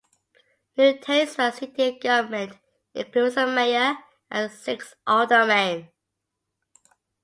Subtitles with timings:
[0.77, 2.57] New Tazewell city government
[2.95, 3.97] includes a mayor
[4.31, 5.89] and six aldermen.